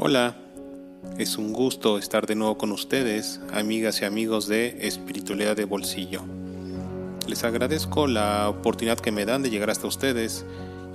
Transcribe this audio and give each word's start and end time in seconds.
Hola, 0.00 0.36
es 1.18 1.38
un 1.38 1.52
gusto 1.52 1.98
estar 1.98 2.24
de 2.24 2.36
nuevo 2.36 2.56
con 2.56 2.70
ustedes, 2.70 3.40
amigas 3.52 4.00
y 4.00 4.04
amigos 4.04 4.46
de 4.46 4.86
Espiritualidad 4.86 5.56
de 5.56 5.64
Bolsillo. 5.64 6.22
Les 7.26 7.42
agradezco 7.42 8.06
la 8.06 8.48
oportunidad 8.48 9.00
que 9.00 9.10
me 9.10 9.26
dan 9.26 9.42
de 9.42 9.50
llegar 9.50 9.70
hasta 9.70 9.88
ustedes 9.88 10.46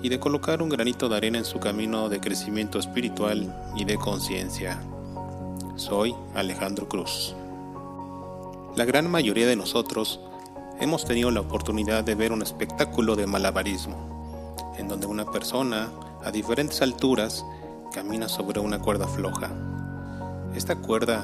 y 0.01 0.07
de 0.07 0.21
colocar 0.21 0.61
un 0.61 0.69
granito 0.69 1.09
de 1.09 1.17
arena 1.17 1.37
en 1.37 1.43
su 1.43 1.59
camino 1.59 2.07
de 2.07 2.21
crecimiento 2.21 2.79
espiritual 2.79 3.53
y 3.75 3.83
de 3.83 3.97
conciencia. 3.97 4.81
Soy 5.75 6.15
Alejandro 6.33 6.87
Cruz. 6.87 7.35
La 8.77 8.85
gran 8.85 9.11
mayoría 9.11 9.47
de 9.47 9.57
nosotros 9.57 10.21
hemos 10.79 11.03
tenido 11.03 11.29
la 11.29 11.41
oportunidad 11.41 12.05
de 12.05 12.15
ver 12.15 12.31
un 12.31 12.41
espectáculo 12.41 13.17
de 13.17 13.27
malabarismo, 13.27 14.73
en 14.77 14.87
donde 14.87 15.07
una 15.07 15.29
persona 15.29 15.91
a 16.23 16.31
diferentes 16.31 16.81
alturas 16.81 17.43
camina 17.93 18.27
sobre 18.27 18.59
una 18.59 18.79
cuerda 18.79 19.07
floja. 19.07 19.51
Esta 20.55 20.75
cuerda 20.75 21.23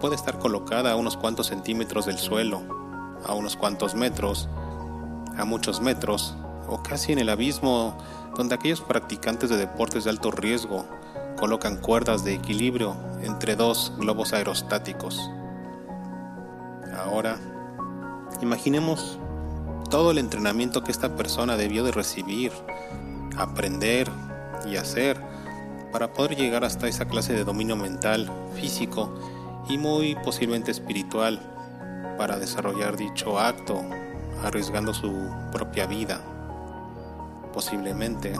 puede 0.00 0.16
estar 0.16 0.38
colocada 0.38 0.90
a 0.90 0.96
unos 0.96 1.16
cuantos 1.16 1.46
centímetros 1.46 2.04
del 2.04 2.18
suelo, 2.18 2.60
a 3.24 3.32
unos 3.32 3.56
cuantos 3.56 3.94
metros, 3.94 4.48
a 5.38 5.44
muchos 5.44 5.80
metros, 5.80 6.36
o 6.68 6.82
casi 6.82 7.12
en 7.12 7.20
el 7.20 7.28
abismo 7.28 7.96
donde 8.36 8.56
aquellos 8.56 8.80
practicantes 8.80 9.48
de 9.50 9.56
deportes 9.56 10.04
de 10.04 10.10
alto 10.10 10.30
riesgo 10.32 10.84
colocan 11.38 11.76
cuerdas 11.76 12.24
de 12.24 12.34
equilibrio 12.34 12.96
entre 13.22 13.54
dos 13.54 13.92
globos 13.96 14.32
aerostáticos. 14.32 15.30
Ahora, 16.96 17.38
imaginemos 18.42 19.18
todo 19.90 20.10
el 20.10 20.18
entrenamiento 20.18 20.82
que 20.82 20.90
esta 20.90 21.14
persona 21.14 21.56
debió 21.56 21.84
de 21.84 21.92
recibir, 21.92 22.50
aprender 23.36 24.10
y 24.66 24.76
hacer 24.76 25.33
para 25.94 26.12
poder 26.12 26.34
llegar 26.34 26.64
hasta 26.64 26.88
esa 26.88 27.04
clase 27.04 27.34
de 27.34 27.44
dominio 27.44 27.76
mental, 27.76 28.28
físico 28.56 29.14
y 29.68 29.78
muy 29.78 30.16
posiblemente 30.16 30.72
espiritual 30.72 31.38
para 32.18 32.36
desarrollar 32.36 32.96
dicho 32.96 33.38
acto, 33.38 33.80
arriesgando 34.42 34.92
su 34.92 35.12
propia 35.52 35.86
vida. 35.86 36.20
Posiblemente 37.52 38.32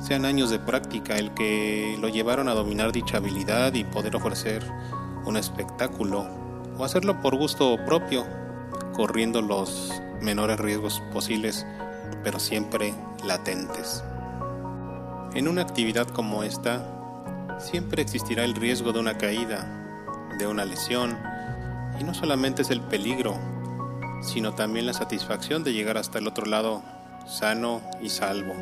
sean 0.00 0.24
años 0.24 0.50
de 0.50 0.58
práctica 0.58 1.18
el 1.18 1.32
que 1.34 1.96
lo 2.00 2.08
llevaron 2.08 2.48
a 2.48 2.54
dominar 2.54 2.90
dicha 2.90 3.18
habilidad 3.18 3.74
y 3.74 3.84
poder 3.84 4.16
ofrecer 4.16 4.64
un 5.24 5.36
espectáculo 5.36 6.26
o 6.78 6.84
hacerlo 6.84 7.22
por 7.22 7.36
gusto 7.36 7.76
propio, 7.86 8.26
corriendo 8.92 9.40
los 9.40 9.92
menores 10.20 10.58
riesgos 10.58 11.00
posibles, 11.12 11.64
pero 12.24 12.40
siempre 12.40 12.92
latentes. 13.24 14.02
En 15.34 15.48
una 15.48 15.62
actividad 15.62 16.08
como 16.08 16.42
esta, 16.42 16.84
siempre 17.58 18.02
existirá 18.02 18.44
el 18.44 18.54
riesgo 18.54 18.92
de 18.92 19.00
una 19.00 19.16
caída, 19.16 19.66
de 20.38 20.46
una 20.46 20.66
lesión, 20.66 21.16
y 21.98 22.04
no 22.04 22.12
solamente 22.12 22.60
es 22.60 22.70
el 22.70 22.82
peligro, 22.82 23.38
sino 24.20 24.54
también 24.54 24.84
la 24.84 24.92
satisfacción 24.92 25.64
de 25.64 25.72
llegar 25.72 25.96
hasta 25.96 26.18
el 26.18 26.26
otro 26.26 26.44
lado 26.44 26.82
sano 27.26 27.80
y 28.02 28.10
salvo. 28.10 28.52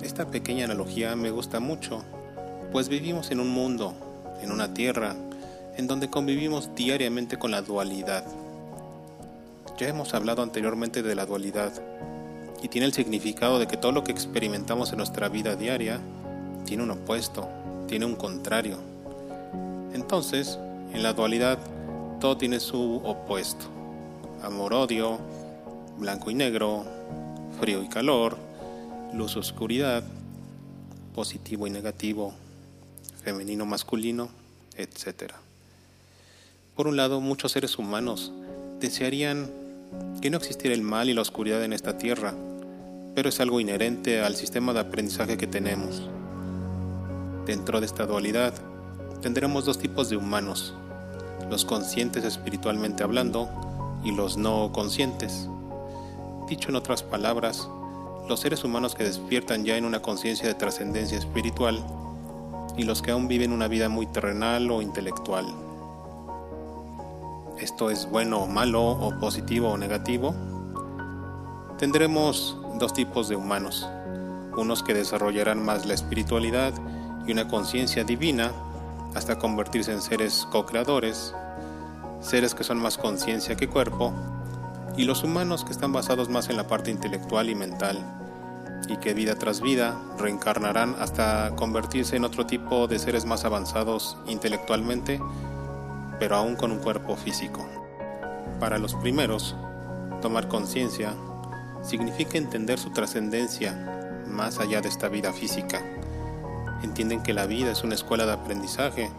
Esta 0.00 0.28
pequeña 0.28 0.66
analogía 0.66 1.16
me 1.16 1.30
gusta 1.30 1.58
mucho, 1.58 2.04
pues 2.70 2.88
vivimos 2.88 3.32
en 3.32 3.40
un 3.40 3.48
mundo, 3.48 3.94
en 4.42 4.52
una 4.52 4.74
tierra, 4.74 5.16
en 5.76 5.88
donde 5.88 6.08
convivimos 6.08 6.72
diariamente 6.76 7.36
con 7.36 7.50
la 7.50 7.62
dualidad. 7.62 8.24
Ya 9.76 9.88
hemos 9.88 10.14
hablado 10.14 10.44
anteriormente 10.44 11.02
de 11.02 11.16
la 11.16 11.26
dualidad, 11.26 11.72
y 12.66 12.68
tiene 12.68 12.86
el 12.88 12.92
significado 12.92 13.60
de 13.60 13.68
que 13.68 13.76
todo 13.76 13.92
lo 13.92 14.02
que 14.02 14.10
experimentamos 14.10 14.90
en 14.90 14.96
nuestra 14.96 15.28
vida 15.28 15.54
diaria 15.54 16.00
tiene 16.64 16.82
un 16.82 16.90
opuesto, 16.90 17.48
tiene 17.86 18.06
un 18.06 18.16
contrario. 18.16 18.78
Entonces, 19.94 20.58
en 20.92 21.04
la 21.04 21.12
dualidad, 21.12 21.60
todo 22.20 22.36
tiene 22.36 22.58
su 22.58 22.96
opuesto. 23.04 23.66
Amor-odio, 24.42 25.20
blanco 25.96 26.28
y 26.32 26.34
negro, 26.34 26.84
frío 27.60 27.84
y 27.84 27.88
calor, 27.88 28.36
luz-oscuridad, 29.14 30.02
positivo 31.14 31.68
y 31.68 31.70
negativo, 31.70 32.34
femenino-masculino, 33.22 34.28
etc. 34.76 35.34
Por 36.74 36.88
un 36.88 36.96
lado, 36.96 37.20
muchos 37.20 37.52
seres 37.52 37.78
humanos 37.78 38.32
desearían 38.80 39.52
que 40.20 40.30
no 40.30 40.38
existiera 40.38 40.74
el 40.74 40.82
mal 40.82 41.08
y 41.08 41.14
la 41.14 41.20
oscuridad 41.20 41.62
en 41.62 41.72
esta 41.72 41.96
tierra, 41.96 42.34
pero 43.16 43.30
es 43.30 43.40
algo 43.40 43.58
inherente 43.58 44.20
al 44.20 44.36
sistema 44.36 44.72
de 44.74 44.80
aprendizaje 44.80 45.38
que 45.38 45.48
tenemos. 45.48 46.08
Dentro 47.46 47.80
de 47.80 47.86
esta 47.86 48.04
dualidad, 48.06 48.52
tendremos 49.22 49.64
dos 49.64 49.78
tipos 49.78 50.08
de 50.08 50.16
humanos, 50.16 50.74
los 51.50 51.64
conscientes 51.64 52.22
espiritualmente 52.24 53.02
hablando 53.02 53.48
y 54.04 54.12
los 54.12 54.36
no 54.36 54.70
conscientes. 54.72 55.48
Dicho 56.48 56.68
en 56.68 56.76
otras 56.76 57.02
palabras, 57.02 57.68
los 58.28 58.38
seres 58.38 58.62
humanos 58.62 58.94
que 58.94 59.04
despiertan 59.04 59.64
ya 59.64 59.78
en 59.78 59.86
una 59.86 60.02
conciencia 60.02 60.46
de 60.46 60.54
trascendencia 60.54 61.18
espiritual 61.18 61.84
y 62.76 62.84
los 62.84 63.00
que 63.00 63.12
aún 63.12 63.26
viven 63.26 63.50
una 63.50 63.66
vida 63.66 63.88
muy 63.88 64.06
terrenal 64.06 64.70
o 64.70 64.82
intelectual 64.82 65.46
esto 67.58 67.90
es 67.90 68.08
bueno 68.10 68.42
o 68.42 68.46
malo 68.46 68.82
o 68.82 69.18
positivo 69.18 69.70
o 69.70 69.78
negativo, 69.78 70.34
tendremos 71.78 72.56
dos 72.78 72.92
tipos 72.92 73.28
de 73.28 73.36
humanos, 73.36 73.88
unos 74.56 74.82
que 74.82 74.94
desarrollarán 74.94 75.64
más 75.64 75.86
la 75.86 75.94
espiritualidad 75.94 76.72
y 77.26 77.32
una 77.32 77.48
conciencia 77.48 78.04
divina 78.04 78.52
hasta 79.14 79.38
convertirse 79.38 79.92
en 79.92 80.02
seres 80.02 80.46
co-creadores, 80.50 81.34
seres 82.20 82.54
que 82.54 82.64
son 82.64 82.78
más 82.78 82.98
conciencia 82.98 83.56
que 83.56 83.68
cuerpo, 83.68 84.12
y 84.96 85.04
los 85.04 85.22
humanos 85.24 85.64
que 85.64 85.72
están 85.72 85.92
basados 85.92 86.28
más 86.28 86.48
en 86.48 86.56
la 86.56 86.66
parte 86.66 86.90
intelectual 86.90 87.50
y 87.50 87.54
mental, 87.54 87.98
y 88.88 88.96
que 88.98 89.14
vida 89.14 89.34
tras 89.36 89.60
vida 89.60 90.00
reencarnarán 90.18 90.96
hasta 91.00 91.54
convertirse 91.56 92.16
en 92.16 92.24
otro 92.24 92.46
tipo 92.46 92.86
de 92.86 92.98
seres 92.98 93.24
más 93.24 93.44
avanzados 93.44 94.16
intelectualmente 94.26 95.20
pero 96.18 96.36
aún 96.36 96.56
con 96.56 96.72
un 96.72 96.78
cuerpo 96.78 97.16
físico. 97.16 97.66
Para 98.60 98.78
los 98.78 98.94
primeros, 98.94 99.54
tomar 100.22 100.48
conciencia 100.48 101.14
significa 101.86 102.36
entender 102.36 102.78
su 102.78 102.90
trascendencia 102.90 104.24
más 104.26 104.58
allá 104.58 104.80
de 104.80 104.88
esta 104.88 105.08
vida 105.08 105.32
física. 105.32 105.82
Entienden 106.82 107.22
que 107.22 107.32
la 107.32 107.46
vida 107.46 107.72
es 107.72 107.84
una 107.84 107.94
escuela 107.94 108.26
de 108.26 108.32
aprendizaje 108.32 109.10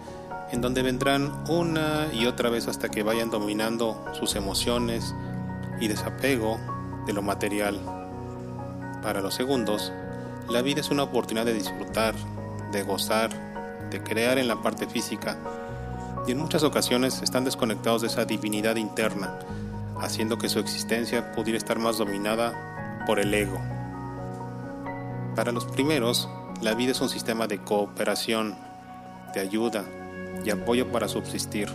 en 0.52 0.62
donde 0.62 0.84
vendrán 0.84 1.44
una 1.50 2.08
y 2.14 2.26
otra 2.26 2.50
vez 2.50 2.68
hasta 2.68 2.90
que 2.90 3.04
vayan 3.04 3.32
dominando 3.32 4.06
sus 4.14 4.36
emociones 4.36 5.16
y 5.80 5.88
desapego 5.88 6.60
de 7.06 7.14
lo 7.14 7.22
material. 7.22 7.80
Para 9.02 9.22
los 9.22 9.34
segundos, 9.34 9.92
la 10.50 10.62
vida 10.62 10.82
es 10.82 10.90
una 10.90 11.04
oportunidad 11.04 11.46
de 11.46 11.54
disfrutar, 11.54 12.16
de 12.72 12.84
gozar, 12.84 13.30
de 13.90 14.02
crear 14.04 14.38
en 14.38 14.48
la 14.48 14.62
parte 14.62 14.88
física 14.88 15.38
y 16.28 16.32
en 16.32 16.40
muchas 16.40 16.64
ocasiones 16.64 17.22
están 17.22 17.46
desconectados 17.46 18.02
de 18.02 18.08
esa 18.08 18.26
divinidad 18.26 18.76
interna, 18.76 19.40
haciendo 20.02 20.38
que 20.38 20.50
su 20.50 20.60
existencia 20.60 21.32
pudiera 21.34 21.58
estar 21.58 21.80
más 21.80 21.98
dominada 21.98 23.04
por 23.06 23.20
el 23.20 23.34
ego. 23.34 23.60
Para 25.36 25.52
los 25.52 25.66
primeros, 25.66 26.30
la 26.62 26.74
vida 26.74 26.92
es 26.92 27.02
un 27.02 27.10
sistema 27.10 27.48
de 27.48 27.60
cooperación, 27.60 28.56
de 29.34 29.42
ayuda 29.42 29.86
y 30.44 30.50
apoyo 30.50 30.92
para 30.92 31.08
subsistir. 31.08 31.70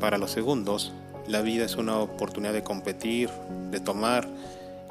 Para 0.00 0.18
los 0.18 0.30
segundos, 0.30 0.92
la 1.26 1.42
vida 1.42 1.64
es 1.64 1.76
una 1.76 1.98
oportunidad 1.98 2.52
de 2.52 2.62
competir, 2.62 3.30
de 3.70 3.80
tomar 3.80 4.26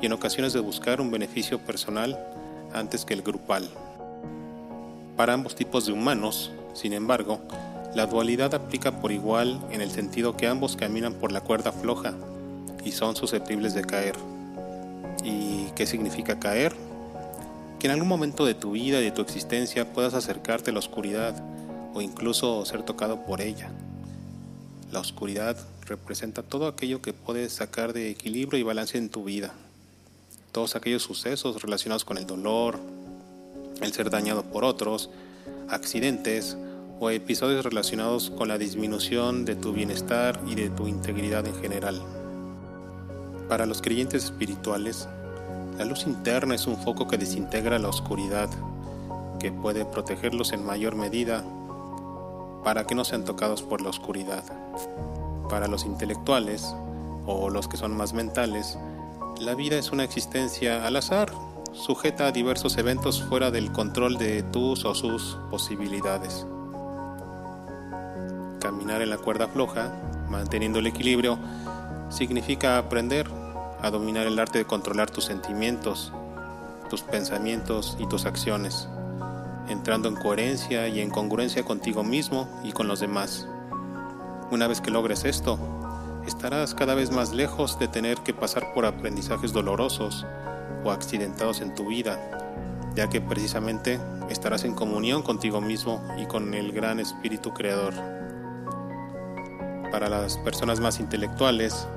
y 0.01 0.05
en 0.05 0.13
ocasiones 0.13 0.53
de 0.53 0.59
buscar 0.59 1.01
un 1.01 1.11
beneficio 1.11 1.59
personal 1.59 2.19
antes 2.73 3.05
que 3.05 3.13
el 3.13 3.21
grupal. 3.21 3.69
Para 5.15 5.33
ambos 5.33 5.55
tipos 5.55 5.85
de 5.85 5.93
humanos, 5.93 6.51
sin 6.73 6.93
embargo, 6.93 7.39
la 7.95 8.07
dualidad 8.07 8.53
aplica 8.53 8.99
por 8.99 9.13
igual 9.13 9.65
en 9.71 9.79
el 9.79 9.89
sentido 9.89 10.35
que 10.35 10.47
ambos 10.47 10.75
caminan 10.75 11.13
por 11.13 11.31
la 11.31 11.39
cuerda 11.39 11.71
floja 11.71 12.13
y 12.83 12.91
son 12.91 13.15
susceptibles 13.15 13.73
de 13.73 13.85
caer. 13.85 14.15
¿Y 15.23 15.67
qué 15.77 15.87
significa 15.87 16.37
caer? 16.37 16.75
Que 17.79 17.87
en 17.87 17.93
algún 17.93 18.09
momento 18.09 18.45
de 18.45 18.53
tu 18.53 18.71
vida 18.71 18.99
y 18.99 19.05
de 19.05 19.11
tu 19.11 19.21
existencia 19.21 19.93
puedas 19.93 20.13
acercarte 20.13 20.71
a 20.71 20.73
la 20.73 20.79
oscuridad 20.79 21.41
o 21.93 22.01
incluso 22.01 22.65
ser 22.65 22.83
tocado 22.83 23.25
por 23.25 23.39
ella. 23.39 23.71
La 24.91 24.99
oscuridad 24.99 25.55
representa 25.85 26.43
todo 26.43 26.67
aquello 26.67 27.01
que 27.01 27.13
puedes 27.13 27.53
sacar 27.53 27.93
de 27.93 28.09
equilibrio 28.09 28.59
y 28.59 28.63
balance 28.63 28.97
en 28.97 29.07
tu 29.07 29.23
vida. 29.23 29.53
Todos 30.51 30.75
aquellos 30.75 31.03
sucesos 31.03 31.61
relacionados 31.61 32.03
con 32.03 32.17
el 32.17 32.27
dolor, 32.27 32.77
el 33.81 33.93
ser 33.93 34.09
dañado 34.09 34.43
por 34.43 34.65
otros, 34.65 35.09
accidentes 35.69 36.57
o 36.99 37.09
episodios 37.09 37.65
relacionados 37.65 38.29
con 38.29 38.47
la 38.47 38.57
disminución 38.57 39.45
de 39.45 39.55
tu 39.55 39.73
bienestar 39.73 40.39
y 40.47 40.55
de 40.55 40.69
tu 40.69 40.87
integridad 40.87 41.45
en 41.45 41.55
general. 41.55 42.01
Para 43.49 43.65
los 43.65 43.81
creyentes 43.81 44.23
espirituales, 44.25 45.07
la 45.77 45.85
luz 45.85 46.07
interna 46.07 46.55
es 46.55 46.67
un 46.67 46.77
foco 46.77 47.07
que 47.07 47.17
desintegra 47.17 47.79
la 47.79 47.89
oscuridad 47.89 48.49
que 49.39 49.51
puede 49.51 49.85
protegerlos 49.85 50.53
en 50.53 50.65
mayor 50.65 50.95
medida 50.95 51.43
para 52.63 52.87
que 52.87 52.95
no 52.95 53.05
sean 53.05 53.25
tocados 53.25 53.61
por 53.61 53.81
la 53.81 53.89
oscuridad. 53.89 54.43
Para 55.49 55.67
los 55.67 55.85
intelectuales, 55.85 56.73
o 57.27 57.49
los 57.49 57.67
que 57.67 57.77
son 57.77 57.95
más 57.95 58.13
mentales, 58.13 58.77
la 59.39 59.53
vida 59.53 59.77
es 59.77 59.91
una 59.91 60.03
existencia 60.03 60.87
al 60.87 60.95
azar, 60.95 61.31
sujeta 61.73 62.27
a 62.27 62.31
diversos 62.31 62.77
eventos 62.77 63.21
fuera 63.21 63.51
del 63.51 63.71
control 63.71 64.17
de 64.17 64.43
tus 64.43 64.85
o 64.85 64.95
sus 64.95 65.37
posibilidades. 65.51 66.47
En 69.01 69.09
la 69.09 69.17
cuerda 69.17 69.47
floja, 69.47 69.91
manteniendo 70.29 70.79
el 70.79 70.87
equilibrio, 70.87 71.37
significa 72.09 72.77
aprender 72.77 73.29
a 73.81 73.91
dominar 73.91 74.25
el 74.25 74.39
arte 74.39 74.59
de 74.59 74.65
controlar 74.65 75.11
tus 75.11 75.25
sentimientos, 75.25 76.13
tus 76.89 77.01
pensamientos 77.01 77.97
y 77.99 78.07
tus 78.07 78.25
acciones, 78.25 78.87
entrando 79.67 80.07
en 80.07 80.15
coherencia 80.15 80.87
y 80.87 81.01
en 81.01 81.09
congruencia 81.09 81.63
contigo 81.63 82.03
mismo 82.03 82.47
y 82.63 82.71
con 82.71 82.87
los 82.87 82.99
demás. 82.99 83.47
Una 84.49 84.67
vez 84.67 84.79
que 84.79 84.91
logres 84.91 85.25
esto, 85.25 85.59
estarás 86.25 86.73
cada 86.73 86.95
vez 86.95 87.11
más 87.11 87.33
lejos 87.33 87.77
de 87.77 87.87
tener 87.87 88.17
que 88.19 88.33
pasar 88.33 88.73
por 88.73 88.85
aprendizajes 88.85 89.53
dolorosos 89.53 90.25
o 90.83 90.91
accidentados 90.91 91.61
en 91.61 91.75
tu 91.75 91.87
vida, 91.87 92.19
ya 92.95 93.09
que 93.09 93.21
precisamente 93.21 93.99
estarás 94.29 94.63
en 94.63 94.73
comunión 94.73 95.21
contigo 95.21 95.61
mismo 95.61 96.01
y 96.17 96.25
con 96.25 96.53
el 96.53 96.71
gran 96.71 96.99
Espíritu 96.99 97.53
Creador. 97.53 97.93
Para 99.95 100.09
las 100.09 100.35
personas 100.35 100.81
más 100.81 100.99
intelectuales, 100.99 101.87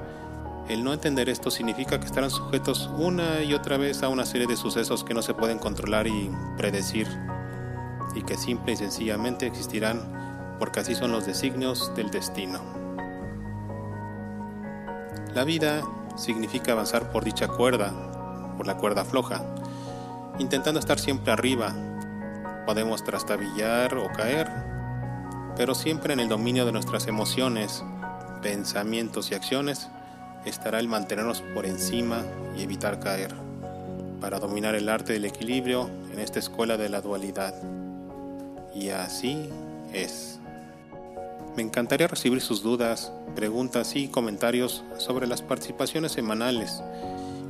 el 0.68 0.84
no 0.84 0.92
entender 0.92 1.28
esto 1.28 1.50
significa 1.50 1.98
que 1.98 2.06
estarán 2.06 2.30
sujetos 2.30 2.88
una 2.96 3.42
y 3.42 3.54
otra 3.54 3.76
vez 3.76 4.04
a 4.04 4.08
una 4.08 4.24
serie 4.24 4.46
de 4.46 4.56
sucesos 4.56 5.02
que 5.02 5.14
no 5.14 5.20
se 5.20 5.34
pueden 5.34 5.58
controlar 5.58 6.06
y 6.06 6.30
predecir, 6.56 7.08
y 8.14 8.22
que 8.22 8.36
simple 8.36 8.74
y 8.74 8.76
sencillamente 8.76 9.48
existirán 9.48 10.56
porque 10.60 10.78
así 10.78 10.94
son 10.94 11.10
los 11.10 11.26
designios 11.26 11.92
del 11.96 12.12
destino. 12.12 12.60
La 15.34 15.42
vida 15.42 15.82
significa 16.14 16.70
avanzar 16.70 17.10
por 17.10 17.24
dicha 17.24 17.48
cuerda, 17.48 17.92
por 18.56 18.68
la 18.68 18.76
cuerda 18.76 19.04
floja, 19.04 19.42
intentando 20.38 20.78
estar 20.78 21.00
siempre 21.00 21.32
arriba. 21.32 21.74
Podemos 22.64 23.02
trastabillar 23.02 23.96
o 23.96 24.06
caer, 24.12 24.77
pero 25.58 25.75
siempre 25.75 26.12
en 26.12 26.20
el 26.20 26.28
dominio 26.28 26.64
de 26.64 26.70
nuestras 26.70 27.08
emociones, 27.08 27.82
pensamientos 28.43 29.32
y 29.32 29.34
acciones 29.34 29.88
estará 30.44 30.78
el 30.78 30.87
mantenernos 30.87 31.43
por 31.52 31.66
encima 31.66 32.22
y 32.56 32.62
evitar 32.62 33.00
caer, 33.00 33.34
para 34.20 34.38
dominar 34.38 34.76
el 34.76 34.88
arte 34.88 35.14
del 35.14 35.25
equilibrio 35.25 35.90
en 36.12 36.20
esta 36.20 36.38
escuela 36.38 36.76
de 36.76 36.88
la 36.88 37.00
dualidad. 37.00 37.55
Y 38.72 38.90
así 38.90 39.49
es. 39.93 40.38
Me 41.56 41.64
encantaría 41.64 42.06
recibir 42.06 42.40
sus 42.40 42.62
dudas, 42.62 43.10
preguntas 43.34 43.96
y 43.96 44.06
comentarios 44.06 44.84
sobre 44.99 45.26
las 45.26 45.43
participaciones 45.43 46.12
semanales. 46.12 46.84